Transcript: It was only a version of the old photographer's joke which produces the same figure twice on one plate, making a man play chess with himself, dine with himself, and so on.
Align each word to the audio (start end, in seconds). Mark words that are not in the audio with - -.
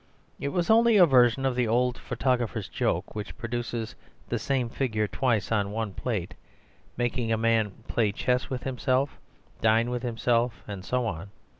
It 0.39 0.47
was 0.47 0.71
only 0.71 0.97
a 0.97 1.05
version 1.05 1.45
of 1.45 1.53
the 1.55 1.67
old 1.67 1.95
photographer's 1.95 2.67
joke 2.67 3.13
which 3.13 3.37
produces 3.37 3.93
the 4.29 4.39
same 4.39 4.67
figure 4.67 5.07
twice 5.07 5.51
on 5.51 5.69
one 5.69 5.93
plate, 5.93 6.33
making 6.97 7.31
a 7.31 7.37
man 7.37 7.69
play 7.87 8.11
chess 8.11 8.49
with 8.49 8.63
himself, 8.63 9.19
dine 9.61 9.91
with 9.91 10.01
himself, 10.01 10.63
and 10.67 10.83
so 10.83 11.05
on. 11.05 11.29